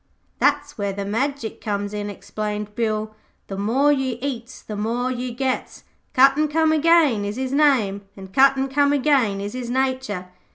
[0.39, 3.13] 'That's where the Magic comes in,' explained Bill.
[3.45, 5.83] 'The more you eats the more you gets.
[6.15, 10.29] Cut an' come again is his name, an' cut, an' come again, is his nature.